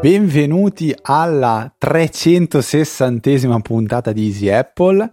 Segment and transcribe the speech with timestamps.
[0.00, 5.12] Benvenuti alla 360esima puntata di Easy Apple.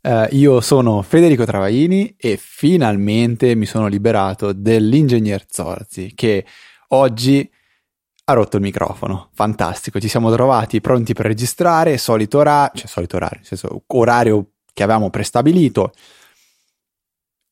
[0.00, 6.46] Uh, io sono Federico Travaini e finalmente mi sono liberato dell'ingegner Zorzi che
[6.88, 7.46] oggi
[8.24, 9.28] ha rotto il microfono.
[9.34, 14.46] Fantastico, ci siamo trovati pronti per registrare, solito orario, cioè solito orario, nel senso orario
[14.72, 15.92] che avevamo prestabilito.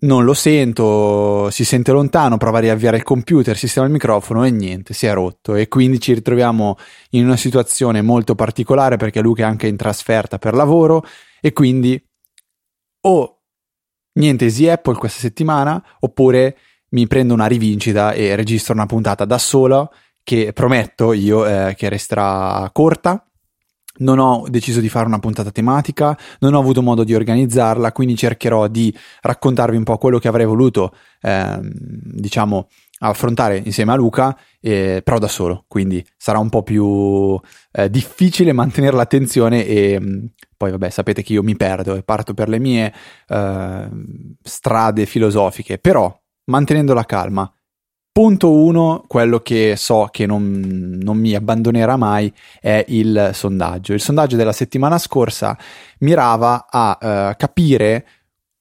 [0.02, 4.51] Non lo sento, si sente lontano, prova a riavviare il computer, sistema il microfono e
[4.51, 5.55] niente, si è rotto.
[5.55, 6.77] E quindi ci ritroviamo
[7.10, 11.04] in una situazione molto particolare perché Luca è anche in trasferta per lavoro
[11.41, 12.02] e quindi
[13.04, 13.43] o
[14.15, 16.57] niente Easy Apple questa settimana oppure
[16.91, 21.88] mi prendo una rivincita e registro una puntata da solo che prometto io eh, che
[21.88, 23.24] resterà corta.
[23.94, 28.16] Non ho deciso di fare una puntata tematica, non ho avuto modo di organizzarla, quindi
[28.16, 32.68] cercherò di raccontarvi un po' quello che avrei voluto, ehm, diciamo,
[33.01, 37.38] affrontare insieme a Luca, eh, però da solo, quindi sarà un po' più
[37.73, 40.24] eh, difficile mantenere l'attenzione e mh, mm,
[40.57, 42.92] poi vabbè sapete che io mi perdo e parto per le mie
[43.29, 43.88] eh,
[44.42, 47.52] strade filosofiche, però mantenendo la calma,
[48.15, 53.95] Punto 1, quello che so che non, non, mi abbandonerà mai è il sondaggio.
[53.95, 55.57] Il sondaggio della settimana scorsa
[56.01, 58.07] mirava a uh, capire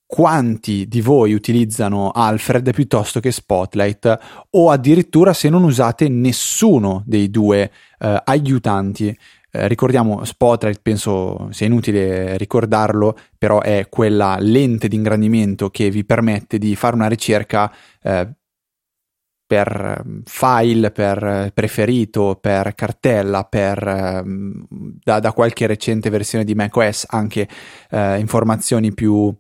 [0.06, 4.20] quanti di voi utilizzano Alfred piuttosto che Spotlight
[4.52, 9.08] o addirittura se non usate nessuno dei due uh, aiutanti.
[9.54, 16.06] Eh, ricordiamo Spotlight, penso sia inutile ricordarlo, però è quella lente di ingrandimento che vi
[16.06, 17.70] permette di fare una ricerca
[18.02, 18.30] eh,
[19.52, 24.66] per ehm, file, per eh, preferito, per cartella, per ehm,
[25.04, 27.50] da, da, qualche recente versione di macOS anche
[27.90, 29.36] eh, informazioni più,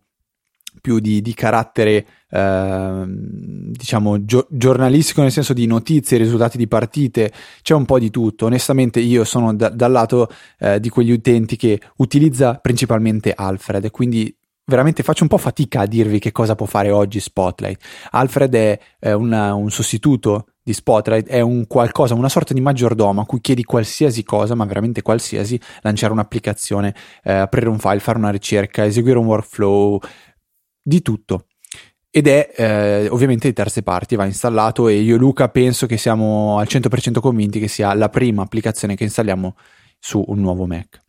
[0.81, 7.31] più di, di, carattere eh, diciamo gio- giornalistico nel senso di notizie, risultati di partite,
[7.61, 8.47] c'è un po' di tutto.
[8.47, 14.35] Onestamente io sono da, dal lato eh, di quegli utenti che utilizza principalmente Alfred, quindi
[14.65, 17.81] veramente faccio un po' fatica a dirvi che cosa può fare oggi Spotlight.
[18.11, 23.21] Alfred è, è una, un sostituto di Spotlight, è un qualcosa, una sorta di maggiordomo
[23.21, 28.17] a cui chiedi qualsiasi cosa, ma veramente qualsiasi, lanciare un'applicazione, eh, aprire un file, fare
[28.17, 29.99] una ricerca, eseguire un workflow,
[30.81, 31.45] di tutto.
[32.13, 35.97] Ed è eh, ovviamente di terze parti, va installato e io e Luca penso che
[35.97, 39.55] siamo al 100% convinti che sia la prima applicazione che installiamo
[39.97, 41.01] su un nuovo Mac.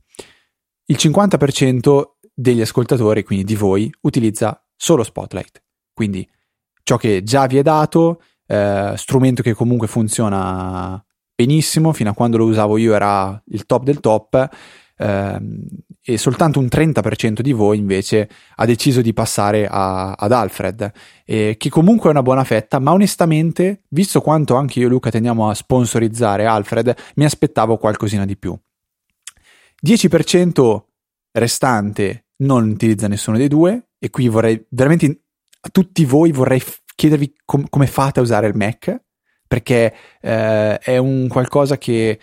[0.87, 5.63] Il 50% degli ascoltatori, quindi di voi, utilizza solo Spotlight.
[5.93, 6.29] Quindi
[6.83, 11.03] ciò che già vi è dato, eh, strumento che comunque funziona
[11.35, 14.49] benissimo, fino a quando lo usavo io era il top del top,
[14.97, 15.41] eh,
[16.05, 20.91] e soltanto un 30% di voi invece ha deciso di passare a, ad Alfred,
[21.25, 25.11] eh, che comunque è una buona fetta, ma onestamente, visto quanto anche io e Luca
[25.11, 28.59] tendiamo a sponsorizzare Alfred, mi aspettavo qualcosina di più.
[29.85, 30.83] 10%
[31.33, 35.23] restante non utilizza nessuno dei due e qui vorrei veramente
[35.61, 36.63] a tutti voi vorrei
[36.95, 39.01] chiedervi com- come fate a usare il Mac
[39.47, 42.19] perché eh, è un qualcosa che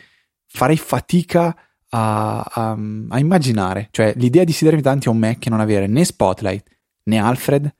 [0.47, 1.55] farei fatica
[1.89, 2.77] a, a,
[3.09, 3.89] a, immaginare.
[3.91, 6.67] Cioè l'idea di sedermi davanti a un Mac e non avere né Spotlight
[7.03, 7.71] né Alfred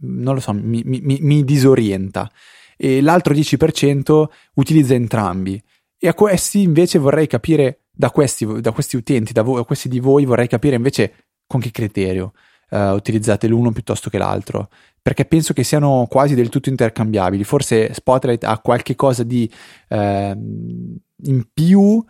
[0.00, 2.30] non lo so mi, mi, mi disorienta.
[2.76, 4.24] E l'altro 10%
[4.54, 5.62] utilizza entrambi.
[5.98, 9.88] E a questi invece vorrei capire da questi, da questi utenti, da, voi, da, questi
[9.88, 12.32] di voi, vorrei capire invece con che criterio
[12.70, 14.70] uh, utilizzate l'uno piuttosto che l'altro,
[15.00, 17.44] perché penso che siano quasi del tutto intercambiabili.
[17.44, 19.48] Forse Spotlight ha qualche cosa di
[19.90, 22.04] uh, in più uh,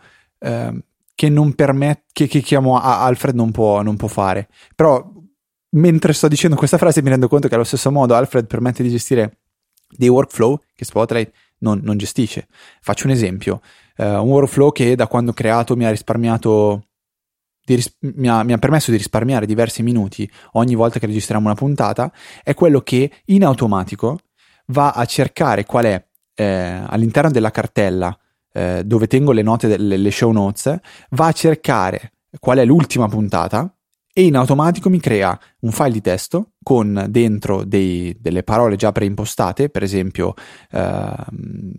[1.13, 4.49] che non permette, che, che chiamo Alfred non può, non può fare.
[4.73, 5.11] Però
[5.75, 8.89] mentre sto dicendo questa frase mi rendo conto che allo stesso modo Alfred permette di
[8.89, 9.41] gestire
[9.87, 11.31] dei workflow che Spotlight
[11.63, 12.47] non, non gestisce.
[12.81, 13.61] Faccio un esempio
[13.97, 16.87] uh, un workflow che da quando ho creato mi ha risparmiato
[17.65, 21.55] ris- mi, ha, mi ha permesso di risparmiare diversi minuti ogni volta che registriamo una
[21.55, 22.11] puntata
[22.43, 24.19] è quello che in automatico
[24.67, 26.05] va a cercare qual è
[26.35, 28.17] eh, all'interno della cartella
[28.51, 30.77] eh, dove tengo le note delle show notes
[31.11, 33.72] va a cercare qual è l'ultima puntata
[34.13, 38.91] e in automatico mi crea un file di testo con dentro dei, delle parole già
[38.91, 40.35] preimpostate, per esempio
[40.71, 41.13] eh,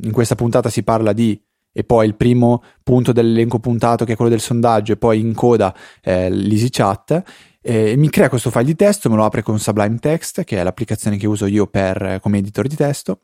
[0.02, 1.40] in questa puntata si parla di
[1.76, 5.34] e poi il primo punto dell'elenco puntato che è quello del sondaggio e poi in
[5.34, 7.22] coda eh, l'EasyChat
[7.60, 10.62] eh, mi crea questo file di testo, me lo apre con Sublime Text che è
[10.62, 13.20] l'applicazione che uso io per, come editor di testo.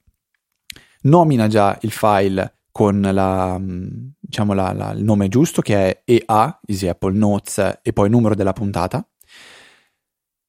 [1.03, 6.61] Nomina già il file con la, diciamo la, la, il nome giusto che è EA,
[6.67, 9.06] Easy Apple Notes e poi il numero della puntata.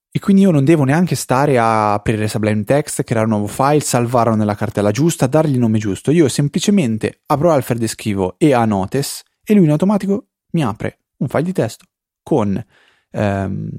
[0.09, 3.81] E quindi io non devo neanche stare a aprire Sublime Text, creare un nuovo file,
[3.81, 6.09] salvarlo nella cartella giusta, dargli il nome giusto.
[6.11, 11.27] Io semplicemente apro Alfred e scrivo EA Notes e lui in automatico mi apre un
[11.27, 11.83] file di testo
[12.23, 12.65] con
[13.11, 13.69] ehm,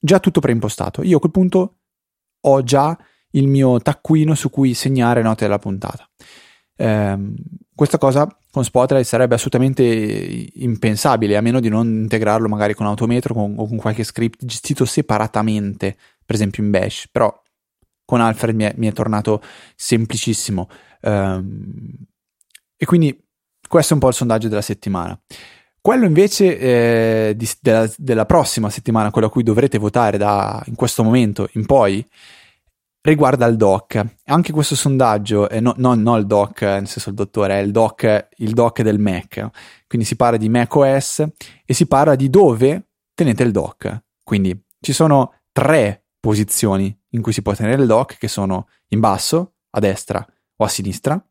[0.00, 1.04] già tutto preimpostato.
[1.04, 1.76] Io a quel punto
[2.40, 2.98] ho già
[3.32, 6.08] il mio taccuino su cui segnare note della puntata.
[6.80, 7.18] Eh,
[7.74, 13.34] questa cosa con Spotlight sarebbe assolutamente impensabile, a meno di non integrarlo magari con Autometro
[13.34, 17.32] con, o con qualche script gestito separatamente, per esempio in Bash, però
[18.04, 19.42] con Alfred mi è, mi è tornato
[19.74, 20.68] semplicissimo.
[21.00, 21.42] Eh,
[22.76, 23.16] e quindi
[23.68, 25.20] questo è un po' il sondaggio della settimana.
[25.80, 30.74] Quello invece eh, di, della, della, prossima settimana, quello a cui dovrete votare da in
[30.74, 32.06] questo momento in poi,
[33.02, 34.04] riguarda il doc.
[34.24, 37.70] Anche questo sondaggio, eh, no, no, no, il doc, nel senso il dottore, è il
[37.70, 39.48] doc, il doc del Mac.
[39.86, 41.26] Quindi si parla di Mac OS
[41.64, 44.04] e si parla di dove tenete il doc.
[44.22, 49.00] Quindi ci sono tre posizioni in cui si può tenere il doc, che sono in
[49.00, 50.24] basso, a destra
[50.56, 51.22] o a sinistra,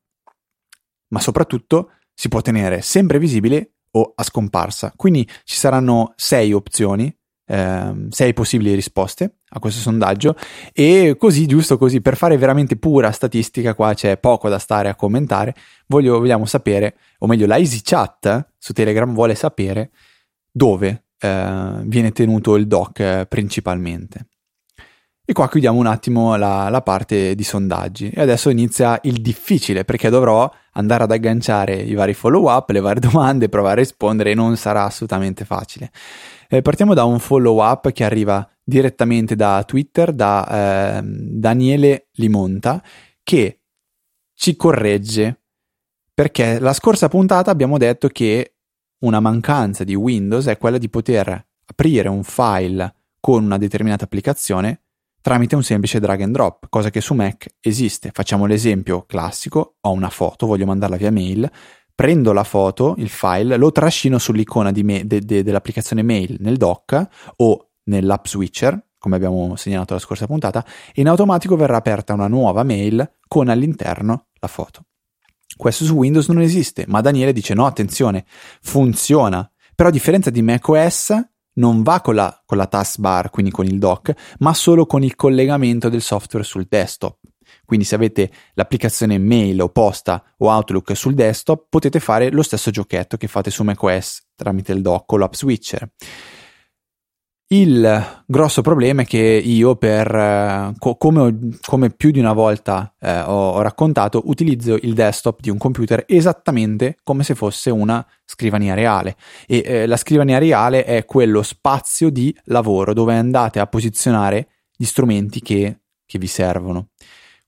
[1.10, 4.94] ma soprattutto si può tenere sempre visibile o a scomparsa.
[4.96, 7.16] Quindi ci saranno sei opzioni,
[7.48, 10.36] ehm, sei possibili risposte a questo sondaggio
[10.74, 14.96] e così, giusto così, per fare veramente pura statistica, qua c'è poco da stare a
[14.96, 15.56] commentare,
[15.88, 19.92] voglio, vogliamo sapere, o meglio la Easy Chat su Telegram vuole sapere
[20.52, 24.28] dove eh, viene tenuto il doc eh, principalmente.
[25.30, 28.10] E qua chiudiamo un attimo la, la, parte di sondaggi.
[28.10, 32.80] E adesso inizia il difficile, perché dovrò andare ad agganciare i vari follow up, le
[32.80, 35.92] varie domande, provare a rispondere e non sarà assolutamente facile.
[36.50, 42.82] Eh, partiamo da un follow up che arriva direttamente da Twitter, da eh, Daniele Limonta,
[43.24, 43.62] che
[44.34, 45.42] ci corregge
[46.14, 48.56] perché la scorsa puntata abbiamo detto che
[49.00, 54.82] una mancanza di Windows è quella di poter aprire un file con una determinata applicazione
[55.28, 58.12] tramite un semplice drag and drop, cosa che su Mac esiste.
[58.14, 61.52] Facciamo l'esempio classico, ho una foto, voglio mandarla via mail,
[61.98, 67.08] prendo la foto, il file, lo trascino sull'icona me- de- de- dell'applicazione mail nel dock
[67.38, 70.64] o nell'app switcher, come abbiamo segnalato la scorsa puntata,
[70.94, 74.84] e in automatico verrà aperta una nuova mail con all'interno la foto.
[75.56, 78.26] Questo su Windows non esiste, ma Daniele dice no, attenzione,
[78.62, 79.52] funziona.
[79.74, 81.20] Però a differenza di macOS,
[81.54, 85.16] non va con la, con la taskbar, quindi con il dock, ma solo con il
[85.16, 87.18] collegamento del software sul desktop.
[87.68, 92.72] Quindi se avete l'applicazione mail o posta o Outlook sul desktop, potete fare lo stesso
[92.72, 95.92] giochetto che fate su macOS tramite il dock o l'app switcher.
[97.50, 102.94] Il grosso problema è che io, per, eh, co- come, come, più di una volta
[103.00, 108.06] eh, ho, ho, raccontato, utilizzo il desktop di un computer esattamente come se fosse una
[108.24, 109.18] scrivania reale.
[109.46, 114.86] E eh, la scrivania reale è quello spazio di lavoro dove andate a posizionare gli
[114.86, 116.92] strumenti che, che vi servono.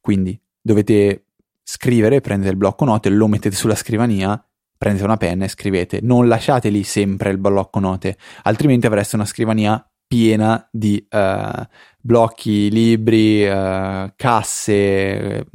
[0.10, 1.26] Quindi dovete
[1.62, 4.44] scrivere, prendete il blocco note, lo mettete sulla scrivania
[4.76, 6.00] prendete una penna e scrivete.
[6.02, 11.64] Non lasciate lì sempre il blocco note, altrimenti avreste una scrivania piena di uh,
[12.00, 15.46] blocchi, libri, uh, casse,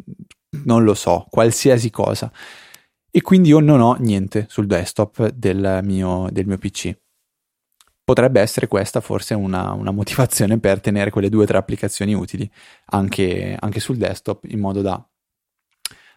[0.64, 2.30] non lo so, qualsiasi cosa.
[3.10, 6.96] E quindi io non ho niente sul desktop del mio, del mio PC.
[8.04, 12.48] Potrebbe essere questa forse una, una, motivazione per tenere quelle due o tre applicazioni utili
[12.86, 15.02] anche, anche sul desktop in modo da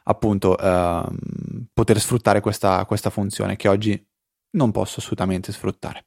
[0.03, 1.15] appunto uh,
[1.74, 4.06] poter sfruttare questa, questa funzione che oggi
[4.51, 6.06] non posso assolutamente sfruttare.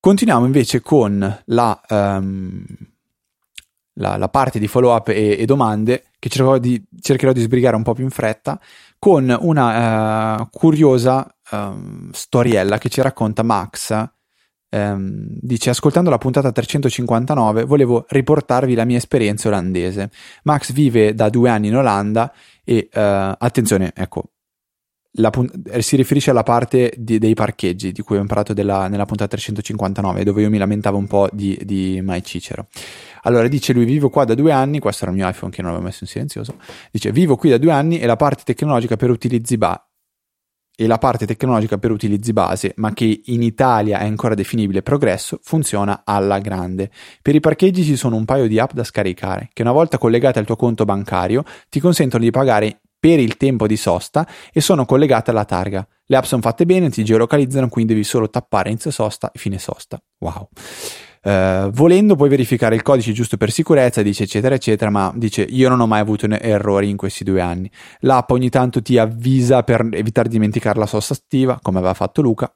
[0.00, 2.64] Continuiamo invece con la, um,
[3.94, 7.76] la, la parte di follow up e, e domande che cercherò di, cercherò di, sbrigare
[7.76, 8.60] un po' più in fretta
[8.98, 14.12] con una uh, curiosa um, storiella che ci racconta Max.
[14.74, 20.10] Um, dice ascoltando la puntata 359 volevo riportarvi la mia esperienza olandese
[20.42, 22.32] Max vive da due anni in Olanda
[22.64, 22.98] e uh,
[23.38, 24.30] attenzione ecco
[25.30, 29.04] punt- eh, si riferisce alla parte di, dei parcheggi di cui abbiamo parlato della, nella
[29.04, 32.66] puntata 359, dove io mi lamentavo un po' di, di Mai Cicero.
[33.22, 34.80] Allora dice lui: Vivo qua da due anni.
[34.80, 36.56] Questo era il mio iPhone che non avevo messo in silenzioso.
[36.90, 39.88] Dice: Vivo qui da due anni e la parte tecnologica per utilizzi ba-
[40.76, 45.38] e la parte tecnologica per utilizzi base, ma che in Italia è ancora definibile progresso,
[45.42, 46.90] funziona alla grande.
[47.22, 50.38] Per i parcheggi ci sono un paio di app da scaricare, che una volta collegate
[50.38, 54.86] al tuo conto bancario ti consentono di pagare per il tempo di sosta e sono
[54.86, 55.86] collegate alla targa.
[56.06, 59.58] Le app sono fatte bene, ti geolocalizzano, quindi devi solo tappare inizio sosta e fine
[59.58, 60.02] sosta.
[60.20, 60.48] Wow.
[61.24, 65.70] Uh, volendo puoi verificare il codice giusto per sicurezza, dice eccetera eccetera, ma dice io
[65.70, 67.70] non ho mai avuto errori in questi due anni.
[68.00, 72.20] L'app ogni tanto ti avvisa per evitare di dimenticare la sosta attiva, come aveva fatto
[72.20, 72.54] Luca,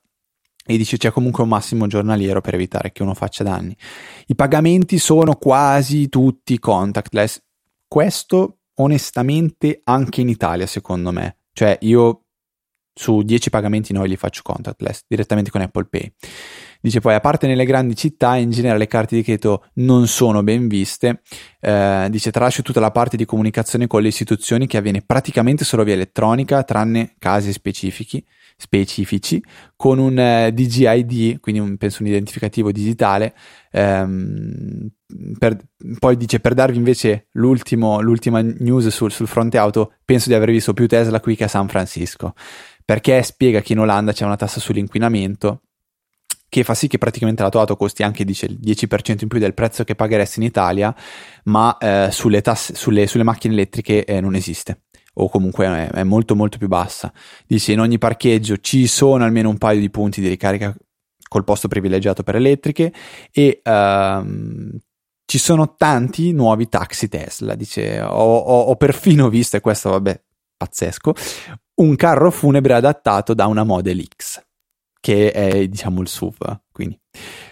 [0.67, 3.75] e dice c'è comunque un massimo giornaliero per evitare che uno faccia danni.
[4.27, 7.43] I pagamenti sono quasi tutti contactless.
[7.89, 11.39] Questo onestamente anche in Italia secondo me.
[11.55, 12.25] Cioè io
[12.93, 16.13] su 10 pagamenti noi li faccio contactless direttamente con Apple Pay.
[16.81, 20.43] Dice poi, a parte nelle grandi città, in genere le carte di credito non sono
[20.43, 21.23] ben viste.
[21.61, 25.83] Eh, dice, tralascio tutta la parte di comunicazione con le istituzioni che avviene praticamente solo
[25.83, 28.25] via elettronica, tranne casi specifici,
[28.57, 29.43] specifici
[29.75, 33.35] con un eh, DGID, quindi un, penso un identificativo digitale.
[33.73, 34.89] Ehm,
[35.37, 35.57] per,
[35.99, 38.01] poi dice, per darvi invece l'ultima
[38.41, 41.67] news sul, sul fronte auto, penso di aver visto più Tesla qui che a San
[41.67, 42.35] Francisco
[42.89, 45.65] perché spiega che in Olanda c'è una tassa sull'inquinamento
[46.49, 49.39] che fa sì che praticamente la tua auto costi anche dice, il 10% in più
[49.39, 50.95] del prezzo che pagheresti in Italia,
[51.45, 54.83] ma eh, sulle, tasse, sulle, sulle, macchine elettriche eh, non esiste
[55.21, 57.13] o comunque è, è, molto molto più bassa.
[57.47, 60.75] Dice in ogni parcheggio ci sono almeno un paio di punti di ricarica
[61.29, 62.93] col posto privilegiato per elettriche
[63.33, 64.79] e ehm,
[65.27, 67.55] ci sono tanti nuovi taxi Tesla.
[67.55, 70.23] Dice ho, ho, ho perfino visto, e questo vabbè
[70.57, 71.15] pazzesco,
[71.77, 74.43] un carro funebre adattato da una Model X,
[75.01, 76.61] che è diciamo il SUV.
[76.73, 76.99] Quindi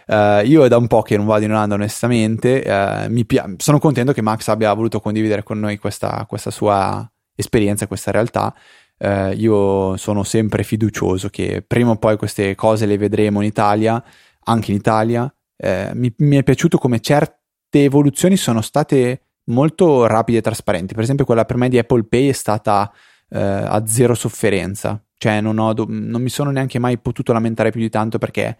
[0.08, 3.78] uh, io è da un po' che non vado in Olanda onestamente, uh, pia- sono
[3.78, 8.54] contento che Max abbia voluto condividere con noi questa, questa sua esperienza, questa realtà.
[8.98, 14.02] Uh, io sono sempre fiducioso che prima o poi queste cose le vedremo in Italia,
[14.44, 15.30] anche in Italia.
[15.58, 17.38] Mi, mi è piaciuto come certe
[17.70, 20.94] evoluzioni sono state molto rapide e trasparenti.
[20.94, 22.92] Per esempio, quella per me di Apple Pay è stata
[23.28, 25.00] eh, a zero sofferenza.
[25.18, 28.58] Cioè, non, ho, non, mi sono neanche mai potuto lamentare più di tanto perché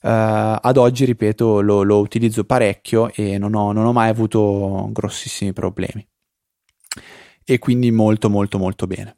[0.00, 0.08] eh,
[0.60, 5.52] ad oggi, ripeto, lo, lo, utilizzo parecchio e non ho, non ho mai avuto grossissimi
[5.52, 6.06] problemi.
[7.44, 9.16] E quindi molto, molto, molto bene.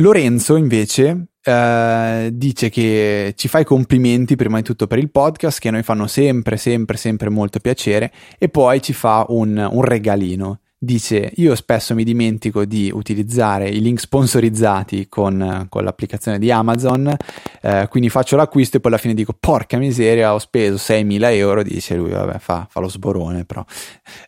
[0.00, 5.58] Lorenzo invece eh, dice che ci fa i complimenti prima di tutto per il podcast
[5.58, 9.82] che a noi fanno sempre, sempre, sempre molto piacere e poi ci fa un, un
[9.82, 16.52] regalino dice io spesso mi dimentico di utilizzare i link sponsorizzati con, con l'applicazione di
[16.52, 17.12] Amazon
[17.60, 21.64] eh, quindi faccio l'acquisto e poi alla fine dico porca miseria ho speso 6.000 euro
[21.64, 23.64] dice lui vabbè fa, fa lo sborone però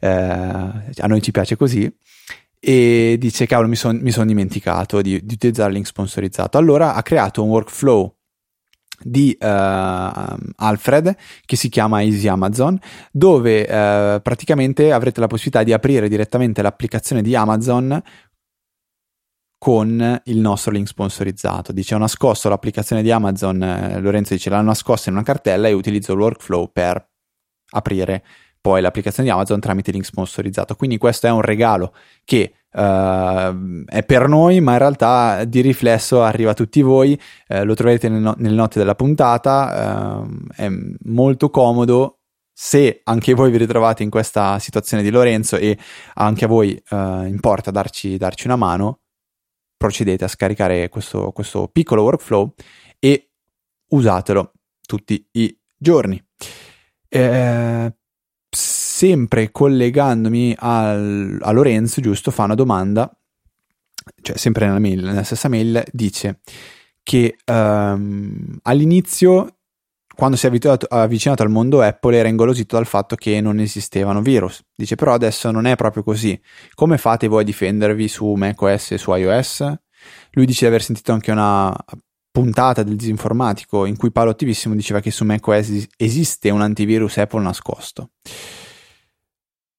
[0.01, 1.89] eh, a noi ci piace così
[2.59, 7.03] e dice cavolo mi sono son dimenticato di, di utilizzare il link sponsorizzato allora ha
[7.03, 8.13] creato un workflow
[9.03, 12.79] di uh, Alfred che si chiama Easy Amazon
[13.11, 18.03] dove uh, praticamente avrete la possibilità di aprire direttamente l'applicazione di Amazon
[19.59, 21.73] con il nostro link sponsorizzato.
[21.73, 25.73] Dice ho nascosto l'applicazione di Amazon, eh, Lorenzo dice l'ha nascosta in una cartella e
[25.73, 27.07] utilizzo il workflow per
[27.73, 28.25] aprire
[28.59, 30.77] poi l'applicazione di Amazon tramite link sponsorizzato.
[30.77, 36.23] Quindi questo è un regalo che Uh, è per noi, ma in realtà di riflesso
[36.23, 37.21] arriva a tutti voi.
[37.49, 40.23] Uh, lo troverete nel no- nelle note della puntata.
[40.23, 40.69] Uh, è
[41.05, 42.19] molto comodo.
[42.53, 45.79] Se anche voi vi ritrovate in questa situazione di Lorenzo e
[46.15, 49.01] anche a voi importa darci, darci, una mano,
[49.79, 52.53] procedete a scaricare questo, questo piccolo workflow
[52.99, 53.31] e
[53.93, 54.53] usatelo
[54.87, 56.23] tutti i giorni.
[57.09, 57.95] Eh,
[59.01, 63.11] sempre collegandomi al, a Lorenzo, giusto, fa una domanda,
[64.21, 66.41] cioè sempre nella, mail, nella stessa mail, dice
[67.03, 69.57] che um, all'inizio,
[70.15, 74.21] quando si è avvicinato, avvicinato, al mondo Apple, era ingolosito dal fatto che non esistevano
[74.21, 74.63] virus.
[74.75, 76.39] Dice però adesso non è proprio così.
[76.75, 79.61] Come fate voi a difendervi su macOS e su iOS?
[80.33, 81.75] Lui dice di aver sentito anche una
[82.31, 87.41] puntata del disinformatico in cui Paolo Attivissimo diceva che su macOS esiste un antivirus Apple
[87.41, 88.11] nascosto.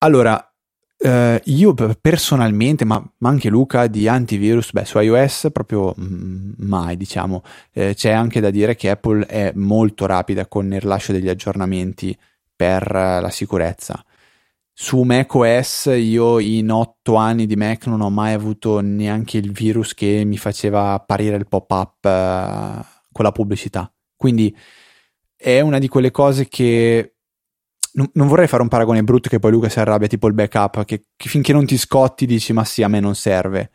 [0.03, 0.51] Allora,
[0.98, 6.98] eh, io personalmente, ma, ma, anche Luca di antivirus, beh, su iOS proprio mm, mai,
[6.98, 7.43] diciamo.
[7.72, 12.17] Eh, c'è anche da dire che Apple è molto rapida con il rilascio degli aggiornamenti
[12.55, 14.03] per la sicurezza.
[14.74, 19.93] Su macOS io in otto anni di Mac non ho mai avuto neanche il virus
[19.93, 23.91] che mi faceva apparire il pop-up eh, con la pubblicità.
[24.15, 24.55] Quindi
[25.36, 27.11] è una di quelle cose che
[27.93, 30.86] non, non, vorrei fare un paragone brutto che poi Luca si arrabbia, tipo il backup,
[30.86, 33.71] che, che finché non ti scotti dici ma sì, a me non serve.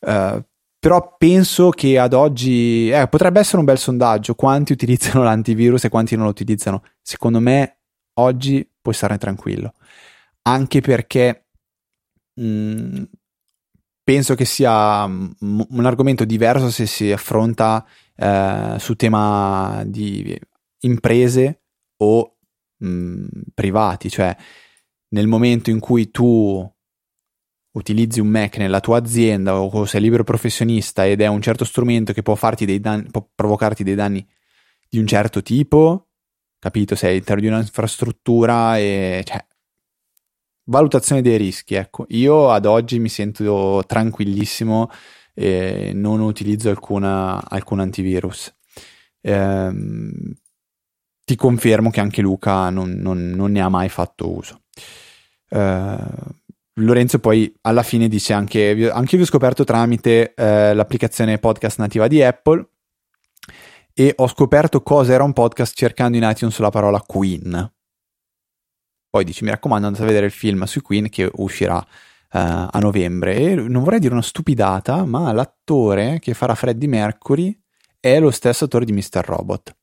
[0.00, 0.42] Uh,
[0.78, 5.88] però penso che ad oggi eh, potrebbe essere un bel sondaggio quanti utilizzano l'antivirus e
[5.88, 6.82] quanti non lo utilizzano.
[7.02, 7.78] Secondo me
[8.14, 9.74] oggi puoi stare tranquillo,
[10.42, 11.46] anche perché
[12.34, 13.02] mh, mm,
[14.04, 17.84] penso che sia un argomento diverso se si affronta
[18.14, 20.38] eh, su tema di
[20.82, 21.62] imprese
[21.98, 22.35] o
[22.78, 24.36] mh, privati, cioè
[25.08, 26.68] nel momento in cui tu
[27.72, 32.12] utilizzi un Mac nella tua azienda o sei libero professionista ed è un certo strumento
[32.12, 34.26] che può, farti dei danni, può provocarti dei danni
[34.88, 36.08] di un certo tipo,
[36.58, 36.94] capito?
[36.94, 39.44] Sei all'interno di un'infrastruttura e cioè,
[40.64, 42.06] valutazione dei rischi, ecco.
[42.08, 44.90] Io ad oggi mi sento tranquillissimo
[45.34, 48.54] e non utilizzo alcuna, alcun antivirus.
[49.20, 50.34] Ehm,
[51.26, 54.60] ti confermo che anche Luca non, non, non ne ha mai fatto uso.
[55.50, 56.08] Ehm,
[56.74, 62.06] Lorenzo poi alla fine dice anche, anche io ho scoperto tramite eh, l'applicazione podcast nativa
[62.06, 62.64] di Apple
[63.92, 67.72] e ho scoperto cosa era un podcast cercando in iTunes la parola Queen.
[69.10, 71.84] Poi dice mi raccomando andate a vedere il film su Queen che uscirà uh,
[72.30, 77.58] a novembre e non vorrei dire una stupidata ma l'attore che farà Freddie Mercury
[77.98, 79.24] è lo stesso attore di Mr.
[79.24, 79.74] Robot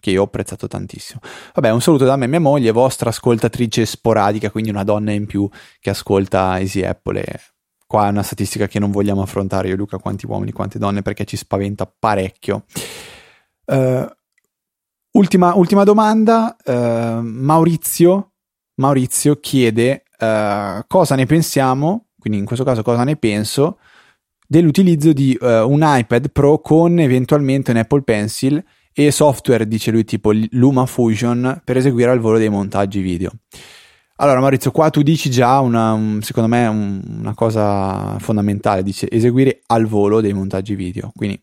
[0.00, 1.20] che io ho apprezzato tantissimo.
[1.54, 5.26] Vabbè, un saluto da me e mia moglie, vostra ascoltatrice sporadica, quindi una donna in
[5.26, 7.22] più che ascolta Easy Apple.
[7.22, 7.40] E
[7.86, 11.24] qua è una statistica che non vogliamo affrontare io, Luca, quanti uomini, quante donne, perché
[11.24, 12.64] ci spaventa parecchio.
[13.66, 14.06] Uh,
[15.12, 18.32] ultima, ultima, domanda, uh, Maurizio,
[18.76, 23.78] Maurizio chiede uh, cosa ne pensiamo, quindi in questo caso cosa ne penso,
[24.46, 30.32] dell'utilizzo di un iPad Pro con eventualmente un Apple Pencil e software, dice lui, tipo
[30.32, 33.30] LumaFusion per eseguire al volo dei montaggi video.
[34.16, 39.08] Allora Maurizio, qua tu dici già una, un, secondo me un, una cosa fondamentale, dice
[39.10, 41.10] eseguire al volo dei montaggi video.
[41.14, 41.42] Quindi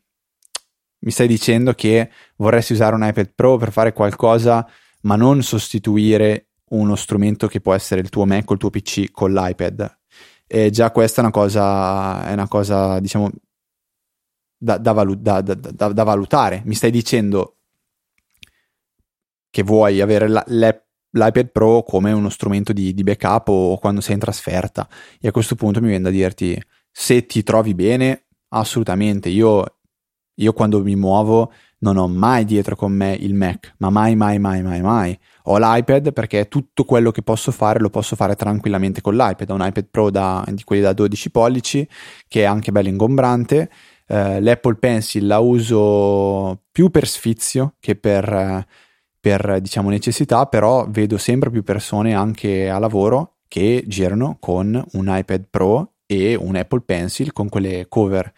[1.00, 4.68] mi stai dicendo che vorresti usare un iPad Pro per fare qualcosa,
[5.02, 9.10] ma non sostituire uno strumento che può essere il tuo Mac o il tuo PC
[9.12, 10.00] con l'iPad.
[10.46, 13.32] E già questa è una cosa, è una cosa diciamo,
[14.58, 16.62] da, da, valu- da, da, valutare.
[16.66, 17.58] Mi stai dicendo
[19.50, 24.16] che vuoi avere la, l'iPad Pro come uno strumento di, di, backup o quando sei
[24.16, 24.88] in trasferta.
[25.20, 26.62] E a questo punto mi viene da dirti
[26.92, 29.30] se ti trovi bene, assolutamente.
[29.30, 29.78] Io,
[30.36, 34.40] io quando mi muovo non ho mai dietro con me il Mac, ma mai, mai,
[34.40, 35.18] mai, mai, mai.
[35.44, 39.50] Ho l'iPad perché tutto quello che posso fare lo posso fare tranquillamente con l'iPad.
[39.52, 41.88] Ho un iPad Pro da, di quelli da 12 pollici
[42.28, 43.70] che è anche bello ingombrante
[44.08, 48.66] eh, L'Apple Pencil la uso più per sfizio che per,
[49.20, 55.06] per diciamo, necessità, però vedo sempre più persone anche a lavoro che girano con un
[55.08, 58.34] iPad Pro e un Apple Pencil con quelle cover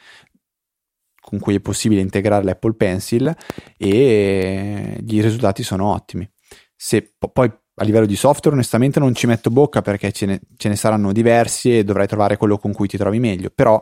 [1.21, 3.35] con cui è possibile integrare l'Apple Pencil
[3.77, 6.27] e i risultati sono ottimi.
[6.75, 7.51] Se poi
[7.81, 11.11] a livello di software onestamente non ci metto bocca perché ce ne, ce ne saranno
[11.11, 13.79] diversi e dovrai trovare quello con cui ti trovi meglio, però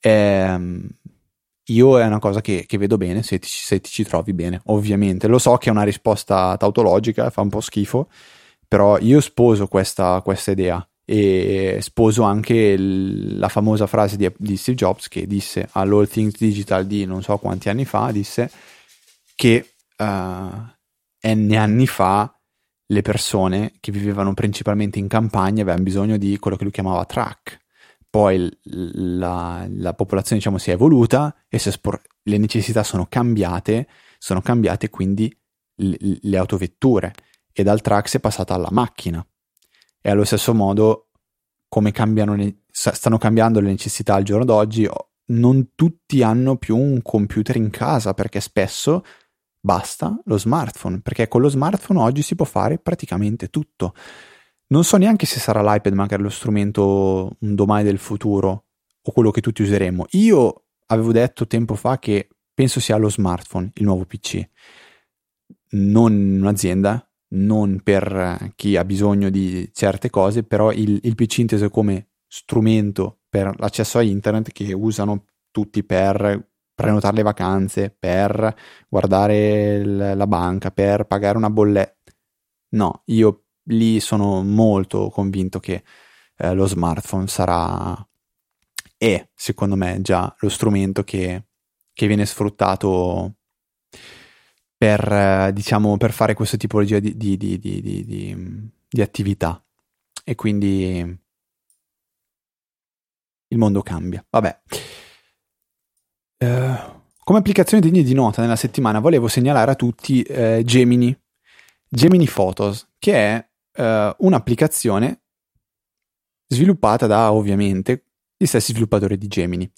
[0.00, 0.88] ehm,
[1.72, 4.60] io è una cosa che, che vedo bene se ti, se ti, ci trovi bene,
[4.66, 5.26] ovviamente.
[5.26, 8.08] Lo so che è una risposta tautologica, fa un po' schifo,
[8.66, 14.56] però io sposo questa, questa idea e sposo anche il, la famosa frase di, di,
[14.56, 18.48] Steve Jobs che disse all'All Things Digital di non so quanti anni fa, disse
[19.34, 22.32] che uh, n anni fa
[22.86, 27.58] le persone che vivevano principalmente in campagna avevano bisogno di quello che lui chiamava track,
[28.10, 33.86] poi la, la popolazione diciamo, si è evoluta e spor- le necessità sono cambiate,
[34.18, 35.34] sono cambiate quindi
[35.76, 37.14] le, le autovetture
[37.52, 39.24] e dal trax è passata alla macchina.
[40.02, 41.10] E allo stesso modo,
[41.68, 44.88] come cambiano le, stanno cambiando le necessità al giorno d'oggi,
[45.26, 49.04] non tutti hanno più un computer in casa perché spesso
[49.60, 53.94] basta lo smartphone, perché con lo smartphone oggi si può fare praticamente tutto.
[54.72, 58.66] Non so neanche se sarà l'iPad magari lo strumento un domani del futuro
[59.02, 60.06] o quello che tutti useremo.
[60.10, 64.48] Io avevo detto tempo fa che penso sia lo smartphone il nuovo PC,
[65.70, 71.68] non un'azienda, non per chi ha bisogno di certe cose, però il, il PC inteso
[71.68, 78.54] come strumento per l'accesso a internet che usano tutti per prenotare le vacanze, per
[78.88, 82.12] guardare la banca, per pagare una bolletta.
[82.72, 85.82] No, io lì sono molto convinto che
[86.36, 88.06] eh, lo smartphone sarà
[88.96, 91.44] è secondo me già lo strumento che,
[91.92, 93.36] che viene sfruttato
[94.76, 99.62] per, eh, diciamo, per fare questa tipologia di, di, di, di, attività
[100.24, 101.18] e quindi
[103.48, 104.24] il mondo cambia.
[104.28, 104.60] Vabbè.
[106.38, 111.14] Uh, come applicazione degna di nota nella settimana volevo segnalare a tutti uh, Gemini,
[111.86, 115.22] Gemini Photos, che è uh, un'applicazione
[116.46, 118.06] sviluppata da ovviamente
[118.36, 119.70] gli stessi sviluppatori di Gemini.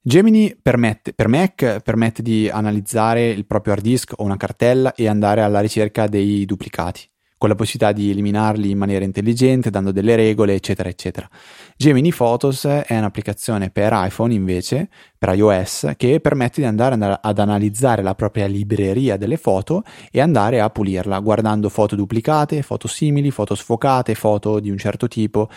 [0.00, 5.08] Gemini permette, per Mac permette di analizzare il proprio hard disk o una cartella e
[5.08, 7.08] andare alla ricerca dei duplicati.
[7.38, 11.28] Con la possibilità di eliminarli in maniera intelligente, dando delle regole, eccetera, eccetera.
[11.76, 18.02] Gemini Photos è un'applicazione per iPhone invece, per iOS, che permette di andare ad analizzare
[18.02, 23.54] la propria libreria delle foto e andare a pulirla, guardando foto duplicate, foto simili, foto
[23.54, 25.50] sfocate, foto di un certo tipo.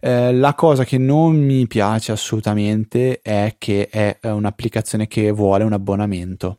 [0.00, 5.72] Eh, la cosa che non mi piace assolutamente è che è un'applicazione che vuole un
[5.72, 6.58] abbonamento.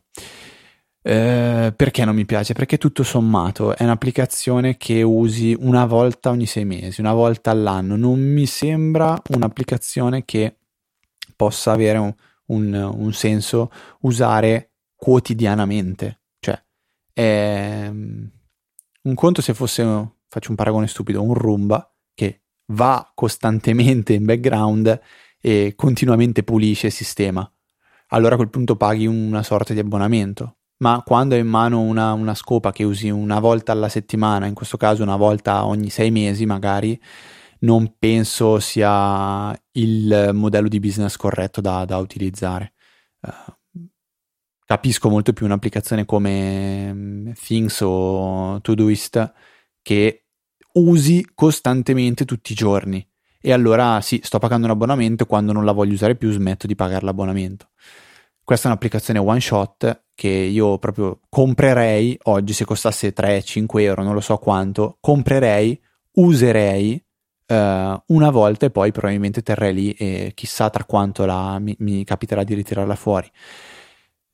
[1.06, 2.54] Eh, perché non mi piace?
[2.54, 7.94] Perché tutto sommato è un'applicazione che usi una volta ogni sei mesi, una volta all'anno.
[7.94, 10.56] Non mi sembra un'applicazione che
[11.36, 12.14] possa avere un,
[12.46, 16.20] un, un senso usare quotidianamente.
[16.40, 16.64] Cioè,
[17.12, 19.82] è un conto se fosse,
[20.26, 24.98] faccio un paragone stupido, un Roomba che va costantemente in background
[25.38, 27.46] e continuamente pulisce il sistema.
[28.08, 32.12] Allora a quel punto paghi una sorta di abbonamento ma quando hai in mano una,
[32.12, 36.10] una, scopa che usi una volta alla settimana, in questo caso una volta ogni sei
[36.10, 37.00] mesi magari,
[37.60, 42.74] non penso sia il modello di business corretto da, da utilizzare.
[43.20, 43.88] Uh,
[44.66, 49.32] capisco molto più un'applicazione come mm, Things o Todoist
[49.80, 50.26] che
[50.74, 53.06] usi costantemente tutti i giorni.
[53.40, 56.74] E allora sì, sto pagando un abbonamento, quando non la voglio usare più smetto di
[56.74, 57.70] pagare l'abbonamento.
[58.44, 64.12] Questa è un'applicazione one shot che io proprio comprerei oggi se costasse 3-5 euro, non
[64.12, 65.80] lo so quanto, comprerei,
[66.16, 67.02] userei
[67.46, 72.04] uh, una volta e poi probabilmente terrei lì e chissà tra quanto la, mi, mi,
[72.04, 73.30] capiterà di ritirarla fuori.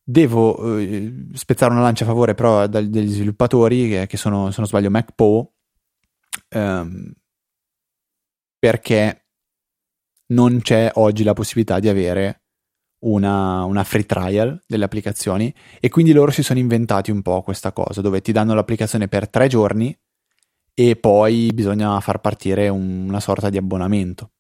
[0.03, 4.57] Devo uh, spezzare una lancia a favore però da, degli sviluppatori che, che, sono, se
[4.59, 5.53] non sbaglio, MacPo,
[6.57, 7.13] um,
[8.59, 9.27] perché
[10.31, 12.41] non c'è oggi la possibilità di avere
[13.01, 17.73] una, una, free trial delle applicazioni e quindi loro si sono inventati un po' questa
[17.73, 19.97] cosa dove ti danno l'applicazione per tre giorni
[20.75, 24.31] e poi bisogna far partire un, una sorta di abbonamento.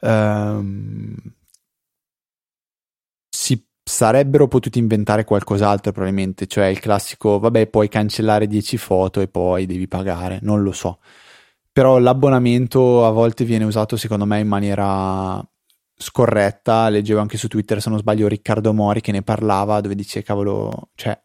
[0.00, 1.14] Um,
[3.28, 9.28] si sarebbero potuti inventare qualcos'altro probabilmente, cioè il classico vabbè puoi cancellare 10 foto e
[9.28, 11.00] poi devi pagare, non lo so.
[11.72, 15.42] Però l'abbonamento a volte viene usato secondo me in maniera
[16.02, 20.22] scorretta, leggevo anche su Twitter se non sbaglio Riccardo Mori che ne parlava dove dice
[20.22, 21.18] cavolo, cioè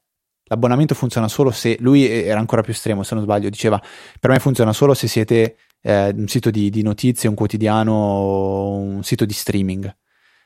[0.44, 3.82] l'abbonamento funziona solo se lui era ancora più estremo se non sbaglio, diceva
[4.20, 9.04] per me funziona solo se siete eh, un sito di, di, notizie, un quotidiano, un
[9.04, 9.96] sito di streaming.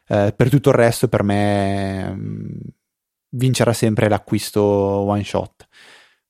[0.08, 2.60] Eh, per tutto il resto per me mh, mm,
[3.30, 5.68] vincerà sempre l'acquisto one shot.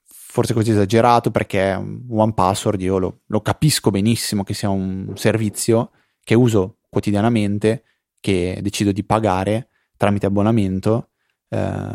[0.03, 5.91] Forse così esagerato perché One Password io lo, lo capisco benissimo che sia un servizio
[6.23, 7.83] che uso quotidianamente
[8.21, 11.09] che decido di pagare tramite abbonamento,
[11.49, 11.89] eh,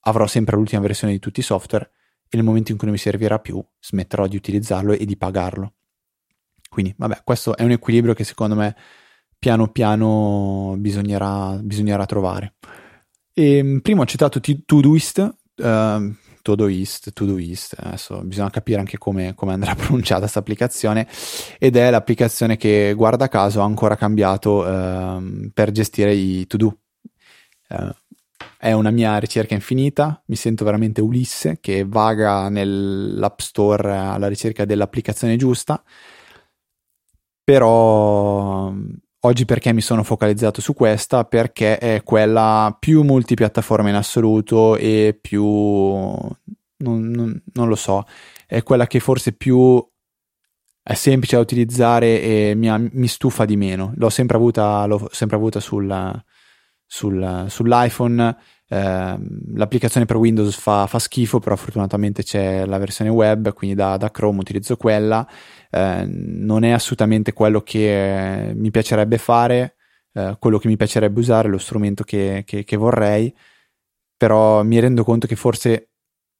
[0.00, 1.90] avrò sempre l'ultima versione di tutti i software
[2.28, 5.72] e nel momento in cui non mi servirà più smetterò di utilizzarlo e di pagarlo.
[6.68, 8.76] Quindi, vabbè, questo è un equilibrio che secondo me
[9.38, 12.54] piano piano bisognerà, bisognerà trovare.
[13.32, 16.14] E, ehm, prima ho citato Todoist, uh,
[16.48, 21.06] Todoist, Todoist, adesso bisogna capire anche come, come andrà pronunciata questa applicazione
[21.58, 26.78] ed è l'applicazione che guarda caso ha ancora cambiato uh, per gestire i to-do.
[27.68, 27.92] Uh,
[28.56, 34.64] è una mia ricerca infinita, mi sento veramente Ulisse che vaga nell'App Store alla ricerca
[34.64, 35.82] dell'applicazione giusta,
[37.44, 38.72] però
[39.20, 41.24] oggi perché mi sono focalizzato su questa?
[41.24, 45.44] Perché è quella più multipiattaforma in assoluto e più...
[45.44, 46.36] non,
[46.78, 48.04] non, non lo so,
[48.46, 49.84] è quella che forse più
[50.88, 53.92] è semplice da utilizzare e mi, mi stufa di meno.
[53.96, 56.24] L'ho sempre avuta, l'ho sempre avuta sul,
[56.86, 58.36] sul, sull'iPhone.
[58.70, 59.18] Eh,
[59.54, 64.10] l'applicazione per Windows fa, fa, schifo, però fortunatamente c'è la versione web, quindi da, da
[64.10, 65.26] Chrome utilizzo quella.
[65.70, 69.76] Eh, non è assolutamente quello che mi piacerebbe fare,
[70.12, 73.34] eh, quello che mi piacerebbe usare, lo strumento che, che, che, vorrei,
[74.16, 75.90] però mi rendo conto che forse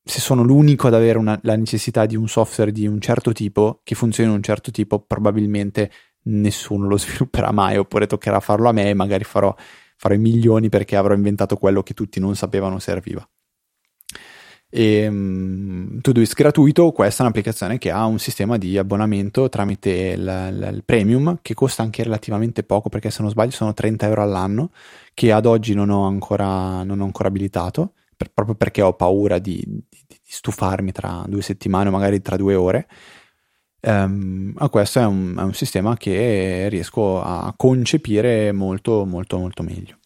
[0.05, 3.81] se sono l'unico ad avere una, la necessità di un software di un certo tipo,
[3.85, 5.91] che funzioni in un certo tipo, probabilmente
[6.25, 9.55] nessuno lo svilupperà mai, oppure toccherà farlo a me e magari farò,
[9.99, 13.29] farò i milioni perché avrò inventato quello che tutti non sapevano serviva.
[14.71, 20.21] E um, Todoist gratuito, questa è un'applicazione che ha un sistema di abbonamento tramite il,
[20.21, 24.23] il, il, premium che costa anche relativamente poco perché se non sbaglio sono 30 euro
[24.23, 24.71] all'anno
[25.15, 29.39] che ad oggi non ho ancora, non ho ancora abilitato per, proprio perché ho paura
[29.39, 32.87] di, di, di, stufarmi tra due settimane o magari tra due ore.
[33.81, 39.97] Um, questo è un, è un sistema che riesco a concepire molto molto molto meglio.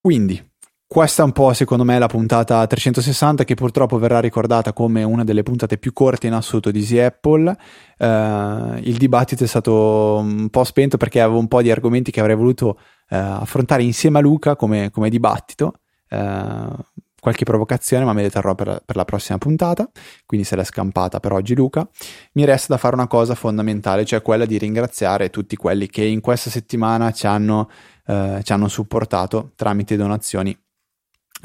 [0.00, 0.52] Quindi
[0.86, 5.24] questa è un po' secondo me la puntata 360 che purtroppo verrà ricordata come una
[5.24, 7.50] delle puntate più corte in assoluto di Easy Apple.
[7.98, 12.20] Uh, il dibattito è stato un po' spento perché avevo un po' di argomenti che
[12.20, 12.76] avrei voluto uh,
[13.08, 15.80] affrontare insieme a Luca come, come dibattito.
[16.10, 16.76] Uh,
[17.24, 19.90] qualche provocazione, ma me le terrò per, per, la prossima puntata.
[20.26, 21.88] Quindi se l'è scampata per oggi, Luca.
[22.32, 26.20] Mi resta da fare una cosa fondamentale, cioè quella di ringraziare tutti quelli che in
[26.20, 27.70] questa settimana ci hanno,
[28.06, 30.54] ci hanno supportato tramite donazioni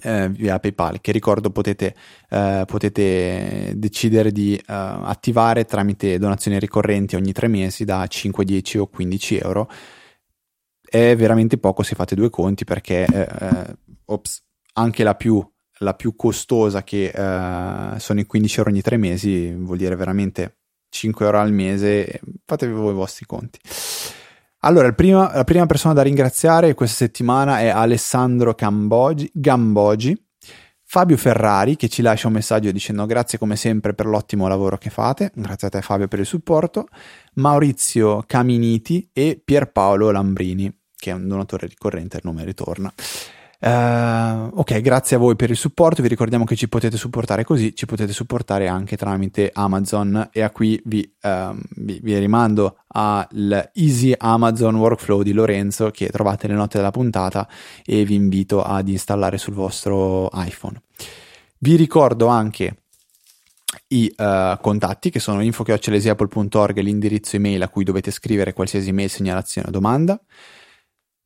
[0.01, 1.95] eh, via PayPal, che ricordo potete,
[2.29, 8.77] eh, potete decidere di eh, attivare tramite donazioni ricorrenti ogni tre mesi da 5, 10
[8.77, 9.69] o 15 euro.
[10.81, 15.45] È veramente poco se fate due conti perché eh, eh, ops, anche la più,
[15.79, 20.57] la più costosa che eh, sono i 15 euro ogni tre mesi vuol dire veramente
[20.89, 23.59] 5 euro al mese, fatevi voi i vostri conti.
[24.61, 30.21] Allora, prima, la prima persona da ringraziare questa settimana è Alessandro Gambogi, Gambogi,
[30.83, 34.89] Fabio Ferrari che ci lascia un messaggio dicendo grazie come sempre per l'ottimo lavoro che
[34.89, 36.87] fate, grazie a te Fabio per il supporto,
[37.35, 42.93] Maurizio Caminiti e Pierpaolo Lambrini che è un donatore ricorrente, il nome ritorna.
[43.61, 46.01] Uh, ok, grazie a voi per il supporto.
[46.01, 50.29] Vi ricordiamo che ci potete supportare così, ci potete supportare anche tramite Amazon.
[50.31, 56.07] E a qui vi, uh, vi, vi rimando al Easy Amazon Workflow di Lorenzo che
[56.07, 57.47] trovate nelle note della puntata
[57.83, 60.81] e vi invito ad installare sul vostro iPhone.
[61.57, 62.83] Vi ricordo anche
[63.87, 69.67] i uh, contatti che sono info.apple.org l'indirizzo email a cui dovete scrivere qualsiasi mail, segnalazione
[69.67, 70.17] o domanda.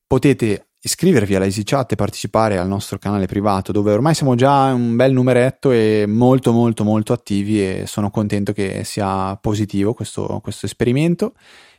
[0.07, 4.97] Potete iscrivervi alla EasyChat e partecipare al nostro canale privato dove ormai siamo già un
[4.97, 10.65] bel numeretto e molto molto molto attivi e sono contento che sia positivo questo, questo
[10.65, 11.35] esperimento.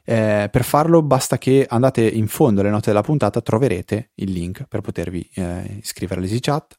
[0.07, 4.65] Eh, per farlo basta che andate in fondo alle note della puntata, troverete il link
[4.69, 6.79] per potervi eh, iscrivere all'EasyChat.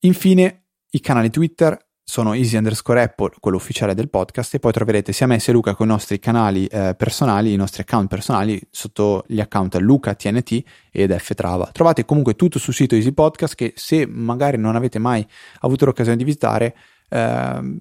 [0.00, 5.12] Infine i canali Twitter sono easy underscore apple, quello ufficiale del podcast, e poi troverete
[5.12, 9.24] sia me sia Luca con i nostri canali eh, personali, i nostri account personali, sotto
[9.26, 10.62] gli account Luca TNT
[10.92, 11.70] ed Trava.
[11.72, 15.26] Trovate comunque tutto sul sito Easy Podcast che se magari non avete mai
[15.60, 16.76] avuto l'occasione di visitare,
[17.08, 17.78] eh,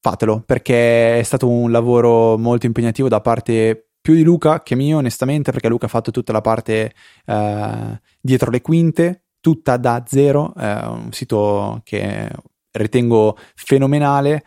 [0.00, 4.98] fatelo, perché è stato un lavoro molto impegnativo da parte più di Luca che mio,
[4.98, 6.94] onestamente, perché Luca ha fatto tutta la parte
[7.26, 12.30] eh, dietro le quinte, tutta da zero, è un sito che
[12.78, 14.44] ritengo fenomenale.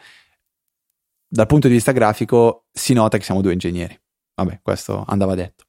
[1.28, 3.98] Dal punto di vista grafico si nota che siamo due ingegneri.
[4.36, 5.66] Vabbè, questo andava detto.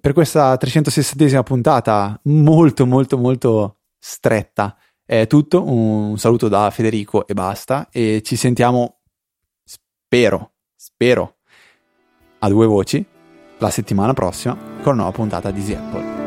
[0.00, 5.62] Per questa 360esima puntata molto molto molto stretta è tutto.
[5.64, 9.00] Un saluto da Federico e basta e ci sentiamo
[9.64, 11.36] spero, spero
[12.38, 13.04] a due voci
[13.58, 16.21] la settimana prossima con una nuova puntata di Easy.